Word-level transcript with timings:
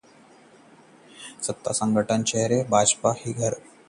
सत्ता, 1.43 1.71
संगठन 1.71 2.17
और 2.17 2.23
चेहरे 2.23 2.57
के 2.57 2.63
बावजूद 2.63 2.71
भाजपा 2.71 3.13
की 3.23 3.31
हार 3.33 3.51